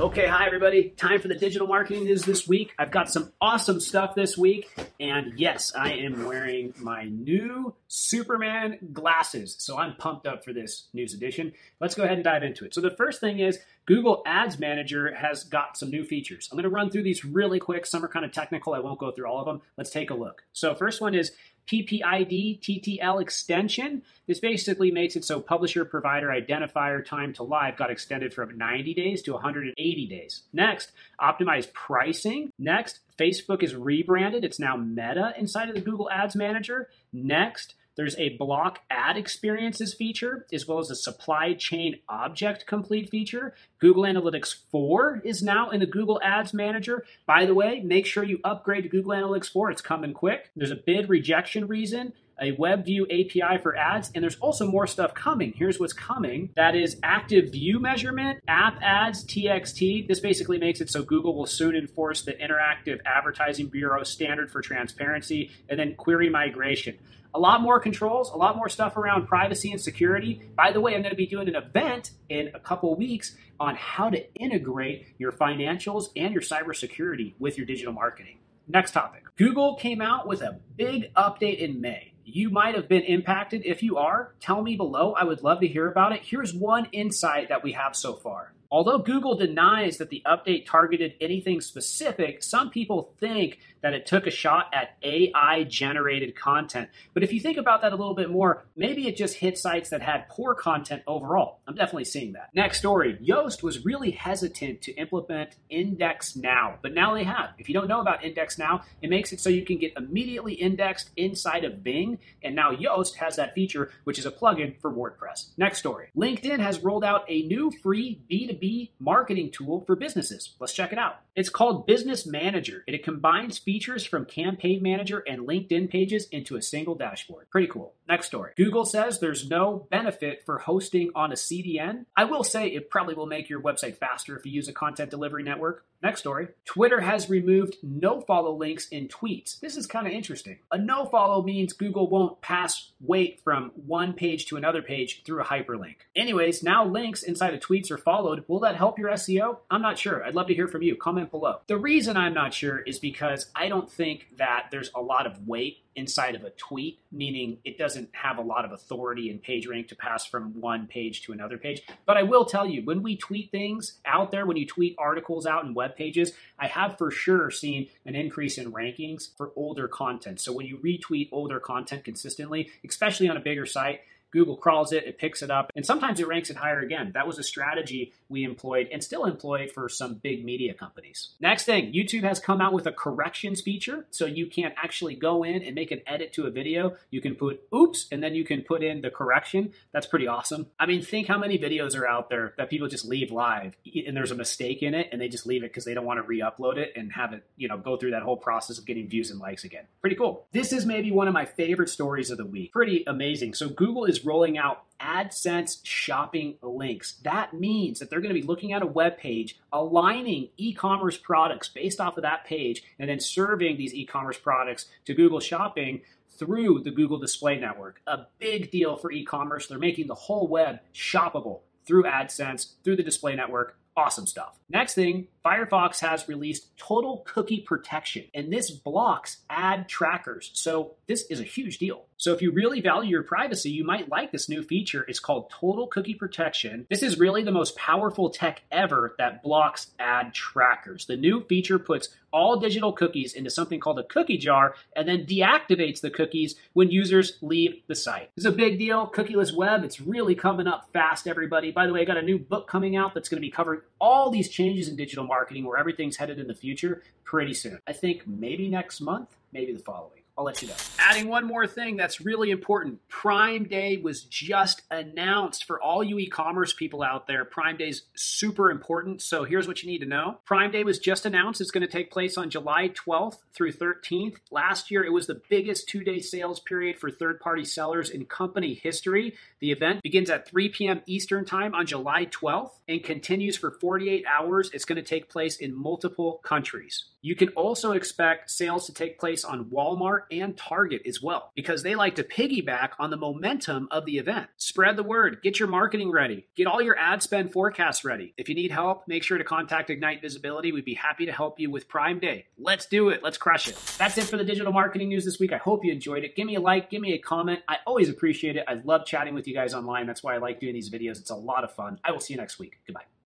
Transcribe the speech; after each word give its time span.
Okay, 0.00 0.28
hi 0.28 0.46
everybody. 0.46 0.90
Time 0.90 1.20
for 1.20 1.26
the 1.26 1.34
digital 1.34 1.66
marketing 1.66 2.04
news 2.04 2.22
this 2.22 2.46
week. 2.46 2.72
I've 2.78 2.92
got 2.92 3.10
some 3.10 3.32
awesome 3.40 3.80
stuff 3.80 4.14
this 4.14 4.38
week, 4.38 4.70
and 5.00 5.32
yes, 5.36 5.74
I 5.74 5.94
am 5.94 6.24
wearing 6.24 6.72
my 6.78 7.06
new 7.06 7.74
Superman 7.88 8.78
glasses. 8.92 9.56
So 9.58 9.76
I'm 9.76 9.96
pumped 9.96 10.24
up 10.24 10.44
for 10.44 10.52
this 10.52 10.86
news 10.92 11.14
edition. 11.14 11.52
Let's 11.80 11.96
go 11.96 12.04
ahead 12.04 12.14
and 12.14 12.22
dive 12.22 12.44
into 12.44 12.64
it. 12.64 12.74
So 12.74 12.80
the 12.80 12.92
first 12.92 13.20
thing 13.20 13.40
is 13.40 13.58
Google 13.88 14.22
Ads 14.26 14.58
Manager 14.58 15.14
has 15.14 15.44
got 15.44 15.78
some 15.78 15.88
new 15.88 16.04
features. 16.04 16.46
I'm 16.52 16.56
going 16.56 16.64
to 16.64 16.68
run 16.68 16.90
through 16.90 17.04
these 17.04 17.24
really 17.24 17.58
quick. 17.58 17.86
Some 17.86 18.04
are 18.04 18.08
kind 18.08 18.22
of 18.22 18.32
technical. 18.32 18.74
I 18.74 18.80
won't 18.80 18.98
go 18.98 19.10
through 19.10 19.26
all 19.26 19.40
of 19.40 19.46
them. 19.46 19.62
Let's 19.78 19.88
take 19.88 20.10
a 20.10 20.14
look. 20.14 20.42
So 20.52 20.74
first 20.74 21.00
one 21.00 21.14
is 21.14 21.32
PPID 21.66 22.60
TTL 22.60 23.22
extension. 23.22 24.02
This 24.26 24.40
basically 24.40 24.90
makes 24.90 25.16
it 25.16 25.24
so 25.24 25.40
publisher 25.40 25.86
provider 25.86 26.28
identifier 26.28 27.02
time 27.02 27.32
to 27.32 27.42
live 27.44 27.78
got 27.78 27.90
extended 27.90 28.34
from 28.34 28.58
90 28.58 28.92
days 28.92 29.22
to 29.22 29.32
180 29.32 30.06
days. 30.06 30.42
Next, 30.52 30.92
optimized 31.18 31.72
pricing. 31.72 32.52
Next, 32.58 33.00
Facebook 33.18 33.62
is 33.62 33.74
rebranded. 33.74 34.44
It's 34.44 34.60
now 34.60 34.76
Meta 34.76 35.32
inside 35.38 35.70
of 35.70 35.74
the 35.74 35.80
Google 35.80 36.10
Ads 36.10 36.36
Manager. 36.36 36.90
Next, 37.10 37.74
there's 37.98 38.16
a 38.16 38.36
block 38.36 38.78
ad 38.90 39.16
experiences 39.16 39.92
feature, 39.92 40.46
as 40.52 40.68
well 40.68 40.78
as 40.78 40.88
a 40.88 40.94
supply 40.94 41.52
chain 41.52 41.96
object 42.08 42.64
complete 42.64 43.10
feature. 43.10 43.54
Google 43.80 44.04
Analytics 44.04 44.54
4 44.70 45.22
is 45.24 45.42
now 45.42 45.70
in 45.70 45.80
the 45.80 45.86
Google 45.86 46.20
Ads 46.22 46.54
Manager. 46.54 47.04
By 47.26 47.44
the 47.44 47.54
way, 47.54 47.80
make 47.80 48.06
sure 48.06 48.22
you 48.22 48.38
upgrade 48.44 48.84
to 48.84 48.88
Google 48.88 49.10
Analytics 49.10 49.50
4. 49.50 49.72
It's 49.72 49.82
coming 49.82 50.14
quick. 50.14 50.52
There's 50.54 50.70
a 50.70 50.76
bid 50.76 51.08
rejection 51.08 51.66
reason 51.66 52.12
a 52.40 52.52
WebView 52.52 53.02
API 53.04 53.60
for 53.62 53.76
ads, 53.76 54.10
and 54.14 54.22
there's 54.22 54.36
also 54.36 54.66
more 54.66 54.86
stuff 54.86 55.14
coming. 55.14 55.52
Here's 55.56 55.78
what's 55.78 55.92
coming 55.92 56.50
that 56.56 56.74
is 56.74 56.98
active 57.02 57.50
view 57.50 57.80
measurement, 57.80 58.40
app 58.48 58.78
ads, 58.82 59.24
TXT. 59.24 60.08
This 60.08 60.20
basically 60.20 60.58
makes 60.58 60.80
it 60.80 60.90
so 60.90 61.02
Google 61.02 61.34
will 61.34 61.46
soon 61.46 61.74
enforce 61.74 62.22
the 62.22 62.32
Interactive 62.32 63.00
Advertising 63.04 63.66
Bureau 63.68 64.02
standard 64.04 64.50
for 64.50 64.62
transparency, 64.62 65.50
and 65.68 65.78
then 65.78 65.94
query 65.94 66.30
migration 66.30 66.98
a 67.34 67.38
lot 67.38 67.60
more 67.60 67.78
controls, 67.78 68.30
a 68.30 68.36
lot 68.36 68.56
more 68.56 68.68
stuff 68.68 68.96
around 68.96 69.26
privacy 69.26 69.70
and 69.70 69.80
security. 69.80 70.42
By 70.56 70.72
the 70.72 70.80
way, 70.80 70.94
I'm 70.94 71.02
going 71.02 71.10
to 71.10 71.16
be 71.16 71.26
doing 71.26 71.48
an 71.48 71.56
event 71.56 72.12
in 72.28 72.50
a 72.54 72.58
couple 72.58 72.94
weeks 72.96 73.36
on 73.60 73.76
how 73.76 74.08
to 74.10 74.34
integrate 74.34 75.08
your 75.18 75.32
financials 75.32 76.06
and 76.16 76.32
your 76.32 76.42
cybersecurity 76.42 77.34
with 77.38 77.56
your 77.56 77.66
digital 77.66 77.92
marketing. 77.92 78.38
Next 78.66 78.92
topic 78.92 79.24
Google 79.36 79.76
came 79.76 80.00
out 80.00 80.26
with 80.26 80.42
a 80.42 80.58
big 80.76 81.12
update 81.14 81.58
in 81.58 81.80
May. 81.80 82.12
You 82.30 82.50
might 82.50 82.74
have 82.74 82.88
been 82.88 83.02
impacted. 83.02 83.62
If 83.64 83.82
you 83.82 83.96
are, 83.96 84.34
tell 84.38 84.62
me 84.62 84.76
below. 84.76 85.14
I 85.14 85.24
would 85.24 85.42
love 85.42 85.60
to 85.60 85.66
hear 85.66 85.90
about 85.90 86.12
it. 86.12 86.20
Here's 86.22 86.52
one 86.52 86.86
insight 86.92 87.48
that 87.48 87.64
we 87.64 87.72
have 87.72 87.96
so 87.96 88.14
far. 88.14 88.52
Although 88.70 88.98
Google 88.98 89.34
denies 89.34 89.96
that 89.96 90.10
the 90.10 90.22
update 90.26 90.66
targeted 90.66 91.14
anything 91.22 91.62
specific, 91.62 92.42
some 92.42 92.68
people 92.68 93.14
think 93.18 93.60
that 93.80 93.94
it 93.94 94.04
took 94.04 94.26
a 94.26 94.30
shot 94.30 94.66
at 94.74 94.96
AI 95.02 95.64
generated 95.64 96.36
content. 96.36 96.90
But 97.14 97.22
if 97.22 97.32
you 97.32 97.40
think 97.40 97.56
about 97.56 97.80
that 97.80 97.92
a 97.92 97.96
little 97.96 98.14
bit 98.14 98.28
more, 98.28 98.66
maybe 98.76 99.08
it 99.08 99.16
just 99.16 99.36
hit 99.36 99.56
sites 99.56 99.88
that 99.90 100.02
had 100.02 100.28
poor 100.28 100.54
content 100.54 101.02
overall. 101.06 101.60
I'm 101.66 101.76
definitely 101.76 102.04
seeing 102.04 102.32
that. 102.32 102.50
Next 102.54 102.78
story 102.78 103.18
Yoast 103.22 103.62
was 103.62 103.86
really 103.86 104.10
hesitant 104.10 104.82
to 104.82 104.92
implement 104.96 105.56
Index 105.70 106.36
Now, 106.36 106.78
but 106.82 106.92
now 106.92 107.14
they 107.14 107.24
have. 107.24 107.50
If 107.58 107.68
you 107.68 107.74
don't 107.74 107.88
know 107.88 108.00
about 108.00 108.24
Index 108.24 108.58
Now, 108.58 108.82
it 109.00 109.08
makes 109.08 109.32
it 109.32 109.40
so 109.40 109.48
you 109.48 109.64
can 109.64 109.78
get 109.78 109.94
immediately 109.96 110.52
indexed 110.54 111.10
inside 111.16 111.64
of 111.64 111.82
Bing. 111.82 112.18
And 112.42 112.54
now 112.54 112.72
Yoast 112.72 113.14
has 113.14 113.36
that 113.36 113.54
feature, 113.54 113.92
which 114.04 114.18
is 114.18 114.26
a 114.26 114.30
plugin 114.30 114.78
for 114.80 114.92
WordPress. 114.92 115.50
Next 115.56 115.78
story 115.78 116.08
LinkedIn 116.16 116.58
has 116.58 116.80
rolled 116.80 117.04
out 117.04 117.24
a 117.28 117.42
new 117.42 117.70
free 117.70 118.20
B2B 118.30 118.57
B2B 118.58 118.90
marketing 118.98 119.50
tool 119.50 119.82
for 119.86 119.96
businesses. 119.96 120.54
Let's 120.58 120.72
check 120.72 120.92
it 120.92 120.98
out. 120.98 121.20
It's 121.34 121.48
called 121.48 121.86
Business 121.86 122.26
Manager, 122.26 122.84
and 122.86 122.94
it 122.94 123.04
combines 123.04 123.58
features 123.58 124.04
from 124.04 124.24
Campaign 124.24 124.82
Manager 124.82 125.22
and 125.26 125.46
LinkedIn 125.46 125.90
pages 125.90 126.26
into 126.30 126.56
a 126.56 126.62
single 126.62 126.94
dashboard. 126.94 127.50
Pretty 127.50 127.68
cool. 127.68 127.94
Next 128.08 128.26
story. 128.26 128.52
Google 128.56 128.84
says 128.84 129.20
there's 129.20 129.48
no 129.48 129.86
benefit 129.90 130.44
for 130.44 130.58
hosting 130.58 131.10
on 131.14 131.30
a 131.30 131.36
CDN. 131.36 132.06
I 132.16 132.24
will 132.24 132.44
say 132.44 132.68
it 132.68 132.90
probably 132.90 133.14
will 133.14 133.26
make 133.26 133.48
your 133.48 133.60
website 133.60 133.96
faster 133.96 134.36
if 134.36 134.46
you 134.46 134.52
use 134.52 134.68
a 134.68 134.72
content 134.72 135.10
delivery 135.10 135.42
network. 135.42 135.84
Next 136.02 136.20
story. 136.20 136.48
Twitter 136.64 137.00
has 137.00 137.28
removed 137.28 137.76
no 137.82 138.20
follow 138.20 138.54
links 138.54 138.86
in 138.88 139.08
tweets. 139.08 139.58
This 139.58 139.76
is 139.76 139.86
kind 139.86 140.06
of 140.06 140.12
interesting. 140.12 140.58
A 140.70 140.78
no 140.78 141.06
follow 141.06 141.42
means 141.42 141.72
Google 141.72 142.08
won't 142.08 142.40
pass 142.40 142.92
weight 143.00 143.40
from 143.42 143.72
one 143.74 144.12
page 144.12 144.46
to 144.46 144.56
another 144.56 144.80
page 144.80 145.24
through 145.24 145.40
a 145.40 145.44
hyperlink. 145.44 145.96
Anyways, 146.14 146.62
now 146.62 146.86
links 146.86 147.24
inside 147.24 147.52
of 147.52 147.60
tweets 147.60 147.90
are 147.90 147.98
followed. 147.98 148.44
Will 148.46 148.60
that 148.60 148.76
help 148.76 148.98
your 148.98 149.10
SEO? 149.10 149.58
I'm 149.70 149.82
not 149.82 149.98
sure. 149.98 150.24
I'd 150.24 150.36
love 150.36 150.46
to 150.46 150.54
hear 150.54 150.68
from 150.68 150.82
you. 150.82 150.94
Comment 150.94 151.30
below. 151.30 151.60
The 151.66 151.76
reason 151.76 152.16
I'm 152.16 152.34
not 152.34 152.54
sure 152.54 152.78
is 152.78 153.00
because 153.00 153.50
I 153.56 153.68
don't 153.68 153.90
think 153.90 154.28
that 154.36 154.66
there's 154.70 154.92
a 154.94 155.00
lot 155.00 155.26
of 155.26 155.48
weight 155.48 155.78
inside 155.98 156.34
of 156.36 156.44
a 156.44 156.50
tweet, 156.50 157.00
meaning 157.10 157.58
it 157.64 157.76
doesn't 157.76 158.08
have 158.12 158.38
a 158.38 158.42
lot 158.42 158.64
of 158.64 158.72
authority 158.72 159.28
in 159.30 159.38
PageRank 159.40 159.88
to 159.88 159.96
pass 159.96 160.24
from 160.24 160.60
one 160.60 160.86
page 160.86 161.22
to 161.22 161.32
another 161.32 161.58
page. 161.58 161.82
But 162.06 162.16
I 162.16 162.22
will 162.22 162.44
tell 162.44 162.66
you, 162.66 162.82
when 162.82 163.02
we 163.02 163.16
tweet 163.16 163.50
things 163.50 163.98
out 164.06 164.30
there, 164.30 164.46
when 164.46 164.56
you 164.56 164.66
tweet 164.66 164.94
articles 164.96 165.44
out 165.44 165.64
in 165.64 165.74
web 165.74 165.96
pages, 165.96 166.32
I 166.58 166.68
have 166.68 166.96
for 166.96 167.10
sure 167.10 167.50
seen 167.50 167.88
an 168.06 168.14
increase 168.14 168.56
in 168.56 168.72
rankings 168.72 169.36
for 169.36 169.50
older 169.56 169.88
content. 169.88 170.40
So 170.40 170.52
when 170.52 170.66
you 170.66 170.78
retweet 170.78 171.28
older 171.32 171.58
content 171.58 172.04
consistently, 172.04 172.70
especially 172.88 173.28
on 173.28 173.36
a 173.36 173.40
bigger 173.40 173.66
site, 173.66 174.00
Google 174.30 174.56
crawls 174.56 174.92
it, 174.92 175.04
it 175.04 175.18
picks 175.18 175.42
it 175.42 175.50
up, 175.50 175.72
and 175.74 175.84
sometimes 175.84 176.20
it 176.20 176.28
ranks 176.28 176.50
it 176.50 176.56
higher 176.56 176.80
again. 176.80 177.12
That 177.14 177.26
was 177.26 177.38
a 177.38 177.42
strategy 177.42 178.12
we 178.28 178.44
employed 178.44 178.88
and 178.92 179.02
still 179.02 179.24
employ 179.24 179.68
for 179.68 179.88
some 179.88 180.14
big 180.14 180.44
media 180.44 180.74
companies. 180.74 181.30
Next 181.40 181.64
thing, 181.64 181.92
YouTube 181.92 182.22
has 182.22 182.38
come 182.38 182.60
out 182.60 182.72
with 182.72 182.86
a 182.86 182.92
corrections 182.92 183.60
feature. 183.60 184.06
So 184.10 184.26
you 184.26 184.46
can 184.46 184.72
actually 184.76 185.14
go 185.14 185.42
in 185.42 185.62
and 185.62 185.74
make 185.74 185.90
an 185.90 186.00
edit 186.06 186.32
to 186.34 186.46
a 186.46 186.50
video. 186.50 186.96
You 187.10 187.20
can 187.20 187.34
put 187.34 187.60
oops, 187.74 188.06
and 188.10 188.22
then 188.22 188.34
you 188.34 188.44
can 188.44 188.62
put 188.62 188.82
in 188.82 189.00
the 189.00 189.10
correction. 189.10 189.72
That's 189.92 190.06
pretty 190.06 190.26
awesome. 190.26 190.66
I 190.78 190.86
mean, 190.86 191.02
think 191.02 191.28
how 191.28 191.38
many 191.38 191.58
videos 191.58 191.96
are 191.96 192.06
out 192.06 192.28
there 192.28 192.54
that 192.56 192.70
people 192.70 192.88
just 192.88 193.06
leave 193.06 193.30
live 193.30 193.76
and 194.06 194.16
there's 194.16 194.30
a 194.30 194.36
mistake 194.36 194.82
in 194.82 194.94
it 194.94 195.08
and 195.12 195.20
they 195.20 195.28
just 195.28 195.46
leave 195.46 195.62
it 195.62 195.70
because 195.70 195.84
they 195.84 195.94
don't 195.94 196.04
want 196.04 196.18
to 196.18 196.22
re 196.22 196.40
upload 196.40 196.76
it 196.76 196.92
and 196.96 197.12
have 197.12 197.32
it, 197.32 197.44
you 197.56 197.68
know, 197.68 197.78
go 197.78 197.96
through 197.96 198.10
that 198.10 198.22
whole 198.22 198.36
process 198.36 198.78
of 198.78 198.86
getting 198.86 199.08
views 199.08 199.30
and 199.30 199.40
likes 199.40 199.64
again. 199.64 199.84
Pretty 200.00 200.16
cool. 200.16 200.46
This 200.52 200.72
is 200.72 200.86
maybe 200.86 201.10
one 201.10 201.28
of 201.28 201.34
my 201.34 201.44
favorite 201.44 201.88
stories 201.88 202.30
of 202.30 202.38
the 202.38 202.46
week. 202.46 202.72
Pretty 202.72 203.04
amazing. 203.06 203.54
So 203.54 203.68
Google 203.68 204.04
is 204.18 204.26
rolling 204.26 204.58
out 204.58 204.84
AdSense 205.00 205.78
shopping 205.84 206.56
links. 206.60 207.14
That 207.22 207.54
means 207.54 207.98
that 207.98 208.10
they're 208.10 208.20
going 208.20 208.34
to 208.34 208.40
be 208.40 208.46
looking 208.46 208.72
at 208.72 208.82
a 208.82 208.86
web 208.86 209.16
page, 209.18 209.58
aligning 209.72 210.48
e 210.56 210.72
commerce 210.72 211.16
products 211.16 211.68
based 211.68 212.00
off 212.00 212.16
of 212.16 212.22
that 212.22 212.44
page, 212.44 212.82
and 212.98 213.08
then 213.08 213.20
serving 213.20 213.76
these 213.76 213.94
e 213.94 214.04
commerce 214.04 214.38
products 214.38 214.86
to 215.04 215.14
Google 215.14 215.40
Shopping 215.40 216.02
through 216.36 216.80
the 216.80 216.90
Google 216.90 217.18
Display 217.18 217.58
Network. 217.58 218.00
A 218.06 218.26
big 218.38 218.70
deal 218.70 218.96
for 218.96 219.12
e 219.12 219.24
commerce. 219.24 219.66
They're 219.66 219.78
making 219.78 220.08
the 220.08 220.14
whole 220.14 220.48
web 220.48 220.80
shoppable 220.94 221.60
through 221.86 222.04
AdSense, 222.04 222.74
through 222.84 222.96
the 222.96 223.02
display 223.02 223.34
network. 223.34 223.76
Awesome 223.98 224.28
stuff. 224.28 224.56
Next 224.70 224.94
thing, 224.94 225.26
Firefox 225.44 225.98
has 226.00 226.28
released 226.28 226.76
total 226.76 227.24
cookie 227.26 227.60
protection, 227.60 228.26
and 228.32 228.52
this 228.52 228.70
blocks 228.70 229.38
ad 229.50 229.88
trackers. 229.88 230.50
So, 230.52 230.92
this 231.08 231.24
is 231.30 231.40
a 231.40 231.44
huge 231.44 231.78
deal. 231.78 232.04
So, 232.16 232.32
if 232.32 232.40
you 232.40 232.52
really 232.52 232.80
value 232.80 233.10
your 233.10 233.24
privacy, 233.24 233.70
you 233.70 233.82
might 233.82 234.08
like 234.08 234.30
this 234.30 234.48
new 234.48 234.62
feature. 234.62 235.04
It's 235.08 235.18
called 235.18 235.50
Total 235.50 235.88
Cookie 235.88 236.14
Protection. 236.14 236.86
This 236.88 237.02
is 237.02 237.18
really 237.18 237.42
the 237.42 237.50
most 237.50 237.74
powerful 237.74 238.30
tech 238.30 238.62
ever 238.70 239.16
that 239.18 239.42
blocks 239.42 239.88
ad 239.98 240.32
trackers. 240.32 241.06
The 241.06 241.16
new 241.16 241.42
feature 241.44 241.80
puts 241.80 242.10
all 242.32 242.60
digital 242.60 242.92
cookies 242.92 243.32
into 243.32 243.50
something 243.50 243.80
called 243.80 243.98
a 243.98 244.04
cookie 244.04 244.36
jar 244.36 244.74
and 244.94 245.08
then 245.08 245.24
deactivates 245.24 246.02
the 246.02 246.10
cookies 246.10 246.56
when 246.74 246.90
users 246.90 247.38
leave 247.40 247.82
the 247.86 247.94
site. 247.94 248.30
This 248.36 248.44
is 248.44 248.52
a 248.52 248.54
big 248.54 248.78
deal. 248.78 249.06
Cookieless 249.06 249.54
web, 249.54 249.82
it's 249.82 250.00
really 250.00 250.34
coming 250.34 250.66
up 250.66 250.90
fast, 250.92 251.26
everybody. 251.26 251.70
By 251.70 251.86
the 251.86 251.92
way, 251.92 252.02
I 252.02 252.04
got 252.04 252.18
a 252.18 252.22
new 252.22 252.38
book 252.38 252.68
coming 252.68 252.96
out 252.96 253.14
that's 253.14 253.30
going 253.30 253.40
to 253.40 253.46
be 253.46 253.50
covering 253.50 253.80
all 254.00 254.30
these 254.30 254.48
changes 254.48 254.88
in 254.88 254.96
digital 254.96 255.24
marketing, 255.24 255.64
where 255.64 255.78
everything's 255.78 256.16
headed 256.16 256.38
in 256.38 256.46
the 256.46 256.54
future, 256.54 257.02
pretty 257.24 257.54
soon. 257.54 257.78
I 257.86 257.92
think 257.92 258.26
maybe 258.26 258.68
next 258.68 259.00
month, 259.00 259.36
maybe 259.52 259.72
the 259.72 259.80
following. 259.80 260.17
I'll 260.38 260.44
let 260.44 260.62
you 260.62 260.68
know. 260.68 260.74
Adding 261.00 261.26
one 261.26 261.44
more 261.44 261.66
thing 261.66 261.96
that's 261.96 262.20
really 262.20 262.52
important 262.52 263.00
Prime 263.08 263.64
Day 263.64 263.96
was 263.96 264.22
just 264.22 264.82
announced 264.88 265.64
for 265.64 265.82
all 265.82 266.04
you 266.04 266.16
e 266.20 266.28
commerce 266.28 266.72
people 266.72 267.02
out 267.02 267.26
there. 267.26 267.44
Prime 267.44 267.76
Day 267.76 267.88
is 267.88 268.02
super 268.14 268.70
important. 268.70 269.20
So 269.20 269.42
here's 269.42 269.66
what 269.66 269.82
you 269.82 269.90
need 269.90 269.98
to 269.98 270.06
know 270.06 270.38
Prime 270.44 270.70
Day 270.70 270.84
was 270.84 271.00
just 271.00 271.26
announced. 271.26 271.60
It's 271.60 271.72
going 271.72 271.84
to 271.84 271.92
take 271.92 272.12
place 272.12 272.38
on 272.38 272.50
July 272.50 272.90
12th 272.90 273.38
through 273.52 273.72
13th. 273.72 274.36
Last 274.52 274.92
year, 274.92 275.04
it 275.04 275.12
was 275.12 275.26
the 275.26 275.42
biggest 275.50 275.88
two 275.88 276.04
day 276.04 276.20
sales 276.20 276.60
period 276.60 277.00
for 277.00 277.10
third 277.10 277.40
party 277.40 277.64
sellers 277.64 278.08
in 278.08 278.24
company 278.24 278.74
history. 278.74 279.34
The 279.58 279.72
event 279.72 280.02
begins 280.02 280.30
at 280.30 280.48
3 280.48 280.68
p.m. 280.68 281.02
Eastern 281.06 281.46
Time 281.46 281.74
on 281.74 281.86
July 281.86 282.26
12th 282.26 282.70
and 282.86 283.02
continues 283.02 283.56
for 283.56 283.72
48 283.72 284.24
hours. 284.24 284.70
It's 284.72 284.84
going 284.84 284.96
to 284.96 285.02
take 285.02 285.28
place 285.28 285.56
in 285.56 285.74
multiple 285.74 286.40
countries. 286.44 287.06
You 287.20 287.34
can 287.34 287.48
also 287.50 287.92
expect 287.92 288.50
sales 288.50 288.86
to 288.86 288.94
take 288.94 289.18
place 289.18 289.44
on 289.44 289.64
Walmart 289.66 290.22
and 290.30 290.56
Target 290.56 291.02
as 291.06 291.22
well 291.22 291.52
because 291.54 291.82
they 291.82 291.94
like 291.94 292.16
to 292.16 292.24
piggyback 292.24 292.90
on 292.98 293.10
the 293.10 293.16
momentum 293.16 293.88
of 293.90 294.04
the 294.04 294.18
event. 294.18 294.48
Spread 294.56 294.96
the 294.96 295.02
word, 295.02 295.38
get 295.42 295.58
your 295.58 295.68
marketing 295.68 296.10
ready, 296.10 296.46
get 296.56 296.66
all 296.66 296.82
your 296.82 296.98
ad 296.98 297.22
spend 297.22 297.52
forecasts 297.52 298.04
ready. 298.04 298.34
If 298.36 298.48
you 298.48 298.54
need 298.54 298.70
help, 298.70 299.06
make 299.06 299.22
sure 299.22 299.38
to 299.38 299.44
contact 299.44 299.90
Ignite 299.90 300.22
Visibility. 300.22 300.72
We'd 300.72 300.84
be 300.84 300.94
happy 300.94 301.26
to 301.26 301.32
help 301.32 301.60
you 301.60 301.70
with 301.70 301.88
Prime 301.88 302.18
Day. 302.18 302.46
Let's 302.58 302.86
do 302.86 303.08
it. 303.10 303.22
Let's 303.22 303.38
crush 303.38 303.68
it. 303.68 303.76
That's 303.98 304.18
it 304.18 304.24
for 304.24 304.36
the 304.36 304.44
digital 304.44 304.72
marketing 304.72 305.08
news 305.08 305.24
this 305.24 305.38
week. 305.38 305.52
I 305.52 305.58
hope 305.58 305.84
you 305.84 305.92
enjoyed 305.92 306.24
it. 306.24 306.36
Give 306.36 306.46
me 306.46 306.56
a 306.56 306.60
like, 306.60 306.90
give 306.90 307.00
me 307.00 307.12
a 307.12 307.18
comment. 307.18 307.60
I 307.68 307.78
always 307.86 308.08
appreciate 308.08 308.56
it. 308.56 308.64
I 308.68 308.74
love 308.84 309.06
chatting 309.06 309.34
with 309.34 309.46
you 309.46 309.54
guys 309.54 309.74
online. 309.74 310.06
That's 310.06 310.22
why 310.22 310.34
I 310.34 310.38
like 310.38 310.60
doing 310.60 310.74
these 310.74 310.90
videos. 310.90 311.20
It's 311.20 311.30
a 311.30 311.36
lot 311.36 311.64
of 311.64 311.72
fun. 311.72 311.98
I 312.04 312.12
will 312.12 312.20
see 312.20 312.34
you 312.34 312.40
next 312.40 312.58
week. 312.58 312.78
Goodbye. 312.86 313.17